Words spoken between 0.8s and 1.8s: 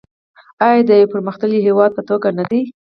د یو پرمختللي